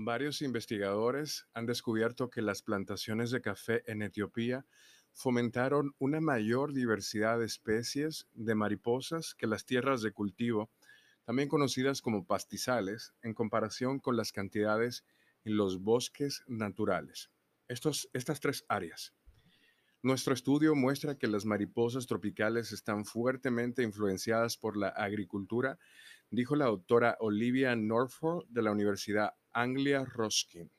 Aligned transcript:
Varios 0.00 0.42
investigadores 0.42 1.48
han 1.54 1.66
descubierto 1.66 2.30
que 2.30 2.40
las 2.40 2.62
plantaciones 2.62 3.32
de 3.32 3.40
café 3.40 3.82
en 3.90 4.02
Etiopía 4.02 4.64
fomentaron 5.12 5.92
una 5.98 6.20
mayor 6.20 6.72
diversidad 6.72 7.40
de 7.40 7.46
especies 7.46 8.28
de 8.32 8.54
mariposas 8.54 9.34
que 9.34 9.48
las 9.48 9.66
tierras 9.66 10.00
de 10.00 10.12
cultivo, 10.12 10.70
también 11.24 11.48
conocidas 11.48 12.00
como 12.00 12.24
pastizales, 12.24 13.12
en 13.22 13.34
comparación 13.34 13.98
con 13.98 14.16
las 14.16 14.30
cantidades 14.30 15.04
en 15.44 15.56
los 15.56 15.80
bosques 15.80 16.44
naturales. 16.46 17.32
Estos, 17.66 18.08
estas 18.12 18.38
tres 18.38 18.64
áreas. 18.68 19.14
Nuestro 20.00 20.32
estudio 20.32 20.76
muestra 20.76 21.18
que 21.18 21.26
las 21.26 21.44
mariposas 21.44 22.06
tropicales 22.06 22.70
están 22.70 23.04
fuertemente 23.04 23.82
influenciadas 23.82 24.56
por 24.56 24.76
la 24.76 24.90
agricultura, 24.90 25.76
dijo 26.30 26.54
la 26.54 26.66
doctora 26.66 27.16
Olivia 27.18 27.74
Norfolk 27.74 28.46
de 28.48 28.62
la 28.62 28.70
Universidad 28.70 29.34
Anglia 29.60 30.04
Ruskin. 30.04 30.70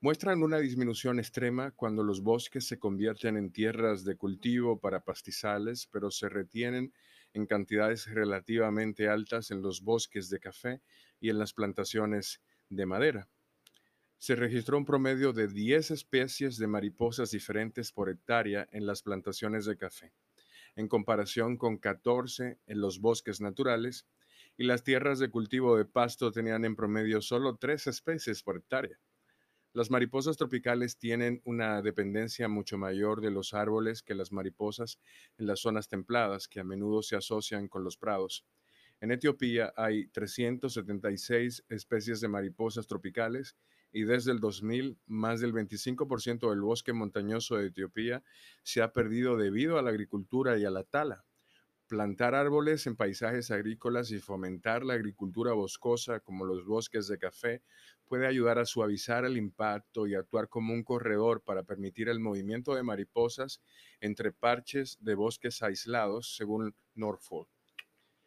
Muestran 0.00 0.42
una 0.42 0.58
disminución 0.58 1.18
extrema 1.18 1.70
cuando 1.70 2.04
los 2.04 2.20
bosques 2.22 2.66
se 2.66 2.78
convierten 2.78 3.38
en 3.38 3.50
tierras 3.50 4.04
de 4.04 4.16
cultivo 4.16 4.78
para 4.78 5.00
pastizales, 5.00 5.88
pero 5.90 6.10
se 6.10 6.28
retienen 6.28 6.92
en 7.32 7.46
cantidades 7.46 8.04
relativamente 8.04 9.08
altas 9.08 9.50
en 9.50 9.62
los 9.62 9.82
bosques 9.82 10.28
de 10.28 10.40
café 10.40 10.82
y 11.20 11.30
en 11.30 11.38
las 11.38 11.54
plantaciones 11.54 12.42
de 12.68 12.84
madera. 12.84 13.30
Se 14.18 14.36
registró 14.36 14.76
un 14.76 14.84
promedio 14.84 15.32
de 15.32 15.48
10 15.48 15.92
especies 15.92 16.58
de 16.58 16.66
mariposas 16.66 17.30
diferentes 17.30 17.92
por 17.92 18.10
hectárea 18.10 18.68
en 18.72 18.84
las 18.84 19.00
plantaciones 19.00 19.64
de 19.64 19.78
café, 19.78 20.12
en 20.74 20.86
comparación 20.86 21.56
con 21.56 21.78
14 21.78 22.58
en 22.66 22.80
los 22.82 23.00
bosques 23.00 23.40
naturales, 23.40 24.06
y 24.56 24.64
las 24.64 24.82
tierras 24.82 25.18
de 25.18 25.30
cultivo 25.30 25.76
de 25.76 25.84
pasto 25.84 26.30
tenían 26.32 26.64
en 26.64 26.76
promedio 26.76 27.20
solo 27.20 27.56
3 27.56 27.86
especies 27.88 28.42
por 28.42 28.56
hectárea. 28.56 28.98
Las 29.72 29.90
mariposas 29.90 30.38
tropicales 30.38 30.96
tienen 30.96 31.42
una 31.44 31.82
dependencia 31.82 32.48
mucho 32.48 32.78
mayor 32.78 33.20
de 33.20 33.30
los 33.30 33.52
árboles 33.52 34.02
que 34.02 34.14
las 34.14 34.32
mariposas 34.32 34.98
en 35.36 35.46
las 35.46 35.60
zonas 35.60 35.88
templadas, 35.88 36.48
que 36.48 36.60
a 36.60 36.64
menudo 36.64 37.02
se 37.02 37.14
asocian 37.14 37.68
con 37.68 37.84
los 37.84 37.98
prados. 37.98 38.46
En 39.02 39.12
Etiopía 39.12 39.74
hay 39.76 40.08
376 40.08 41.66
especies 41.68 42.22
de 42.22 42.28
mariposas 42.28 42.86
tropicales 42.86 43.54
y 43.92 44.04
desde 44.04 44.32
el 44.32 44.40
2000 44.40 44.98
más 45.04 45.40
del 45.40 45.52
25% 45.52 46.48
del 46.48 46.62
bosque 46.62 46.94
montañoso 46.94 47.56
de 47.56 47.66
Etiopía 47.66 48.24
se 48.62 48.80
ha 48.80 48.94
perdido 48.94 49.36
debido 49.36 49.78
a 49.78 49.82
la 49.82 49.90
agricultura 49.90 50.56
y 50.56 50.64
a 50.64 50.70
la 50.70 50.84
tala. 50.84 51.25
Plantar 51.88 52.34
árboles 52.34 52.84
en 52.88 52.96
paisajes 52.96 53.52
agrícolas 53.52 54.10
y 54.10 54.18
fomentar 54.18 54.84
la 54.84 54.94
agricultura 54.94 55.52
boscosa 55.52 56.18
como 56.18 56.44
los 56.44 56.66
bosques 56.66 57.06
de 57.06 57.16
café 57.16 57.62
puede 58.06 58.26
ayudar 58.26 58.58
a 58.58 58.64
suavizar 58.64 59.24
el 59.24 59.36
impacto 59.36 60.08
y 60.08 60.16
actuar 60.16 60.48
como 60.48 60.74
un 60.74 60.82
corredor 60.82 61.42
para 61.42 61.62
permitir 61.62 62.08
el 62.08 62.18
movimiento 62.18 62.74
de 62.74 62.82
mariposas 62.82 63.60
entre 64.00 64.32
parches 64.32 64.98
de 65.00 65.14
bosques 65.14 65.62
aislados, 65.62 66.34
según 66.34 66.74
Norfolk. 66.96 67.48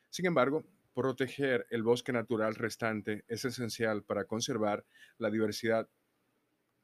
Sin 0.10 0.26
embargo, 0.26 0.64
proteger 0.94 1.68
el 1.70 1.84
bosque 1.84 2.14
natural 2.14 2.56
restante 2.56 3.26
es 3.28 3.44
esencial 3.44 4.04
para 4.04 4.24
conservar 4.24 4.86
la 5.18 5.30
diversidad 5.30 5.90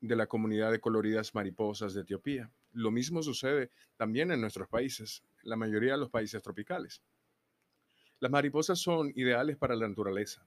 de 0.02 0.16
la 0.18 0.28
comunidad 0.28 0.72
de 0.72 0.82
coloridas 0.82 1.34
mariposas 1.34 1.94
de 1.94 2.02
Etiopía. 2.02 2.52
Lo 2.74 2.92
mismo 2.92 3.24
sucede 3.24 3.72
también 3.96 4.32
en 4.32 4.42
nuestros 4.42 4.68
países, 4.68 5.24
la 5.46 5.56
mayoría 5.56 5.94
de 5.94 6.00
los 6.00 6.10
países 6.10 6.42
tropicales. 6.42 7.02
Las 8.20 8.32
mariposas 8.32 8.80
son 8.80 9.12
ideales 9.16 9.58
para 9.58 9.76
la 9.76 9.88
naturaleza, 9.88 10.46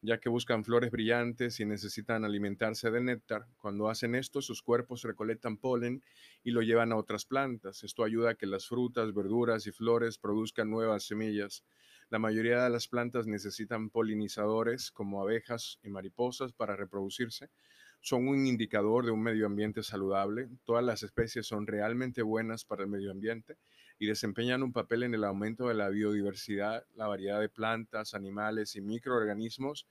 ya 0.00 0.18
que 0.18 0.28
buscan 0.28 0.64
flores 0.64 0.90
brillantes 0.90 1.60
y 1.60 1.66
necesitan 1.66 2.24
alimentarse 2.24 2.90
de 2.90 3.00
néctar. 3.00 3.46
Cuando 3.58 3.88
hacen 3.88 4.14
esto, 4.14 4.40
sus 4.40 4.62
cuerpos 4.62 5.02
recolectan 5.02 5.56
polen 5.56 6.02
y 6.42 6.52
lo 6.52 6.62
llevan 6.62 6.92
a 6.92 6.96
otras 6.96 7.26
plantas. 7.26 7.82
Esto 7.82 8.04
ayuda 8.04 8.30
a 8.30 8.34
que 8.34 8.46
las 8.46 8.66
frutas, 8.66 9.12
verduras 9.12 9.66
y 9.66 9.72
flores 9.72 10.18
produzcan 10.18 10.70
nuevas 10.70 11.04
semillas. 11.04 11.64
La 12.08 12.18
mayoría 12.18 12.62
de 12.64 12.70
las 12.70 12.88
plantas 12.88 13.26
necesitan 13.26 13.90
polinizadores 13.90 14.90
como 14.90 15.20
abejas 15.22 15.78
y 15.82 15.90
mariposas 15.90 16.52
para 16.52 16.76
reproducirse. 16.76 17.50
Son 18.00 18.28
un 18.28 18.46
indicador 18.46 19.04
de 19.04 19.10
un 19.10 19.22
medio 19.22 19.46
ambiente 19.46 19.82
saludable. 19.82 20.48
Todas 20.64 20.84
las 20.84 21.02
especies 21.02 21.46
son 21.46 21.66
realmente 21.66 22.22
buenas 22.22 22.64
para 22.64 22.82
el 22.82 22.88
medio 22.88 23.10
ambiente 23.10 23.58
y 23.98 24.06
desempeñan 24.06 24.62
un 24.62 24.72
papel 24.72 25.02
en 25.02 25.14
el 25.14 25.24
aumento 25.24 25.68
de 25.68 25.74
la 25.74 25.90
biodiversidad, 25.90 26.86
la 26.94 27.06
variedad 27.06 27.38
de 27.40 27.50
plantas, 27.50 28.14
animales 28.14 28.74
y 28.74 28.80
microorganismos 28.80 29.86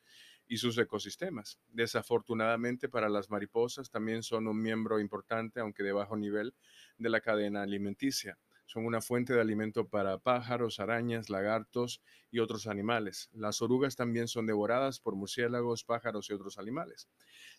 y 0.48 0.58
sus 0.58 0.78
ecosistemas. 0.80 1.59
Desafortunadamente 1.68 2.90
para 2.90 3.08
las 3.08 3.30
mariposas 3.30 3.92
también 3.92 4.24
son 4.24 4.48
un 4.48 4.59
miembro 4.59 5.00
importante, 5.00 5.59
aunque 5.59 5.84
de 5.84 5.92
bajo 5.92 6.18
nivel, 6.18 6.56
de 6.98 7.09
la 7.09 7.22
cadena 7.22 7.62
alimenticia. 7.62 8.40
Son 8.69 8.85
una 8.85 9.02
fuente 9.02 9.34
de 9.34 9.41
alimento 9.41 9.88
para 9.88 10.19
pájaros, 10.19 10.80
arañas, 10.80 11.31
lagartos 11.31 12.03
y 12.30 12.38
otros 12.38 12.68
animales. 12.68 13.31
Las 13.34 13.63
orugas 13.63 13.96
también 13.96 14.28
son 14.28 14.46
devoradas 14.46 15.00
por 15.00 15.16
murciélagos, 15.16 15.84
pájaros 15.84 16.30
y 16.30 16.34
otros 16.34 16.59
animales. 16.59 17.09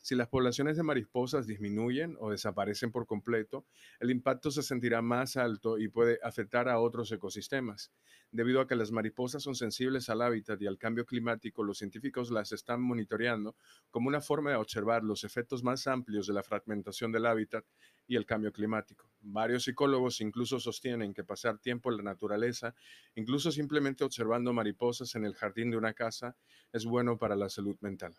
Si 0.02 0.14
las 0.14 0.28
poblaciones 0.28 0.76
de 0.76 0.84
mariposas 0.84 1.48
disminuyen 1.48 2.16
o 2.20 2.30
desaparecen 2.30 2.92
por 2.92 3.06
completo, 3.06 3.66
el 3.98 4.12
impacto 4.12 4.52
se 4.52 4.62
sentirá 4.62 5.02
más 5.02 5.36
alto 5.36 5.78
y 5.78 5.88
puede 5.88 6.20
afectar 6.22 6.68
a 6.68 6.78
otros 6.78 7.10
ecosistemas. 7.10 7.90
Debido 8.30 8.60
a 8.60 8.68
que 8.68 8.76
las 8.76 8.92
mariposas 8.92 9.42
son 9.42 9.56
sensibles 9.56 10.08
al 10.10 10.22
hábitat 10.22 10.62
y 10.62 10.68
al 10.68 10.78
cambio 10.78 11.06
climático, 11.06 11.64
los 11.64 11.78
científicos 11.78 12.30
las 12.30 12.52
están 12.52 12.82
monitoreando 12.82 13.56
como 13.90 14.06
una 14.06 14.20
forma 14.20 14.50
de 14.50 14.56
observar 14.56 15.02
los 15.02 15.24
efectos 15.24 15.64
más 15.64 15.88
amplios 15.88 16.28
de 16.28 16.34
la 16.34 16.44
fragmentación 16.44 17.10
del 17.10 17.26
hábitat 17.26 17.64
y 18.06 18.16
el 18.16 18.26
cambio 18.26 18.52
climático. 18.52 19.10
Varios 19.20 19.64
psicólogos 19.64 20.20
incluso 20.20 20.58
sostienen 20.58 21.14
que 21.14 21.24
pasar 21.24 21.58
tiempo 21.58 21.90
en 21.90 21.98
la 21.98 22.02
naturaleza, 22.02 22.74
incluso 23.14 23.52
simplemente 23.52 24.04
observando 24.04 24.52
mariposas 24.52 25.14
en 25.14 25.24
el 25.24 25.34
jardín 25.34 25.70
de 25.70 25.76
una 25.76 25.92
casa, 25.92 26.36
es 26.72 26.84
bueno 26.84 27.18
para 27.18 27.36
la 27.36 27.48
salud 27.48 27.76
mental. 27.80 28.16